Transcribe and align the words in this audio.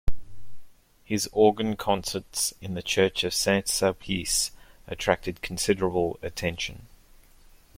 His 1.03 1.29
organ 1.31 1.75
concerts 1.75 2.55
in 2.59 2.73
the 2.73 2.81
church 2.81 3.23
of 3.23 3.35
Saint 3.35 3.67
Sulpice 3.67 4.49
attracted 4.87 5.43
considerable 5.43 6.17
attention. 6.23 6.87